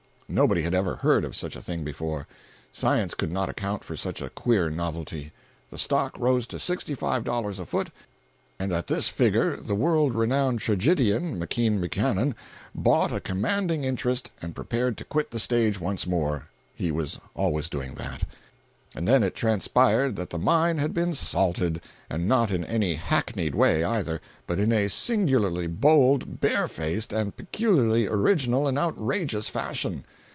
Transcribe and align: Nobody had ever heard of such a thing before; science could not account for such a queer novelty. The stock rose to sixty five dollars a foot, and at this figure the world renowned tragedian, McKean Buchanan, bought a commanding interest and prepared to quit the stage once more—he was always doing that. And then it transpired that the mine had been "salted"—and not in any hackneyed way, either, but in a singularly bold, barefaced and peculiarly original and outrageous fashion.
Nobody 0.33 0.61
had 0.61 0.73
ever 0.73 0.95
heard 0.95 1.25
of 1.25 1.35
such 1.35 1.57
a 1.57 1.61
thing 1.61 1.83
before; 1.83 2.25
science 2.71 3.15
could 3.15 3.33
not 3.33 3.49
account 3.49 3.83
for 3.83 3.97
such 3.97 4.21
a 4.21 4.29
queer 4.29 4.69
novelty. 4.69 5.33
The 5.69 5.77
stock 5.77 6.17
rose 6.17 6.47
to 6.47 6.57
sixty 6.57 6.95
five 6.95 7.25
dollars 7.25 7.59
a 7.59 7.65
foot, 7.65 7.89
and 8.57 8.71
at 8.71 8.87
this 8.87 9.09
figure 9.09 9.57
the 9.57 9.75
world 9.75 10.15
renowned 10.15 10.59
tragedian, 10.61 11.37
McKean 11.37 11.81
Buchanan, 11.81 12.33
bought 12.73 13.11
a 13.11 13.19
commanding 13.19 13.83
interest 13.83 14.31
and 14.41 14.55
prepared 14.55 14.95
to 14.99 15.03
quit 15.03 15.31
the 15.31 15.37
stage 15.37 15.81
once 15.81 16.07
more—he 16.07 16.91
was 16.93 17.19
always 17.35 17.67
doing 17.67 17.95
that. 17.95 18.23
And 18.95 19.05
then 19.07 19.23
it 19.23 19.35
transpired 19.35 20.15
that 20.15 20.29
the 20.29 20.37
mine 20.39 20.77
had 20.77 20.93
been 20.93 21.13
"salted"—and 21.13 22.25
not 22.27 22.51
in 22.51 22.63
any 22.65 22.95
hackneyed 22.95 23.53
way, 23.55 23.83
either, 23.83 24.21
but 24.47 24.59
in 24.59 24.71
a 24.71 24.87
singularly 24.89 25.67
bold, 25.67 26.39
barefaced 26.39 27.11
and 27.11 27.35
peculiarly 27.35 28.07
original 28.07 28.65
and 28.67 28.77
outrageous 28.79 29.49
fashion. 29.49 30.05